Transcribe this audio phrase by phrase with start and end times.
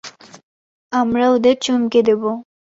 [0.91, 2.29] আমরা ওদের চমকে দেবো।